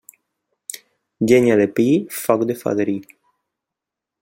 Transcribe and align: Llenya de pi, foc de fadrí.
Llenya 1.27 1.59
de 1.61 1.67
pi, 1.79 1.87
foc 2.23 2.47
de 2.53 2.57
fadrí. 2.65 2.99